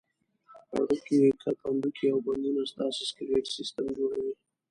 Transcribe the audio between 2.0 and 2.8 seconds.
او بندونه